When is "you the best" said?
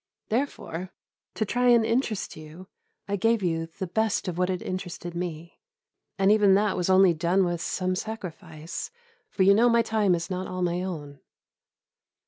3.43-4.27